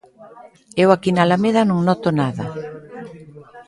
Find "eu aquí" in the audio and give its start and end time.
0.83-1.09